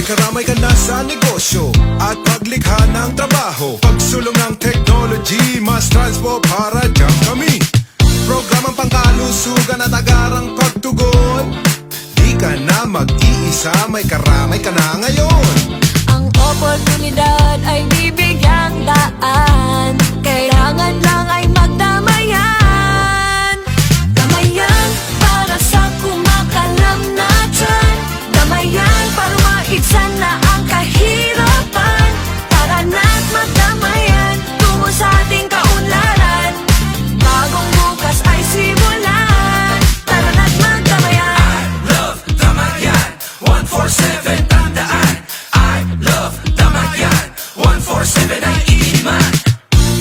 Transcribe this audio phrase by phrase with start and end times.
[0.00, 1.68] May karamay ka na sa negosyo
[2.00, 3.76] At paglikha ng trabaho.
[3.84, 7.60] Pagsulong ng technology Mas transpo para dyan kami.
[8.24, 11.52] Programang pangkalusugan at agarang pagtugon.
[12.16, 15.89] Di ka na mag-iisa May karamay ka na ngayon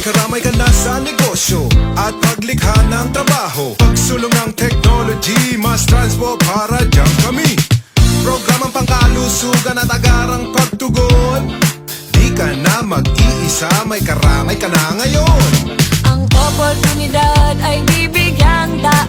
[0.00, 3.76] May karamay ka na sa negosyo At paglikha ng trabaho.
[3.76, 7.52] Pagsulong ng technology Mas transpo para dyan kami.
[8.24, 11.52] Programang pangkalusugan at agarang pagtugon.
[12.16, 15.76] Di ka na mag-iisa May karamay ka na ngayon.
[16.08, 18.99] Ang oportunidad ay bibigyang ay